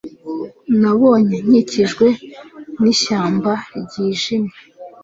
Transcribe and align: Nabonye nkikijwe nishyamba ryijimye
Nabonye 0.81 1.35
nkikijwe 1.45 2.07
nishyamba 2.81 3.51
ryijimye 3.81 4.55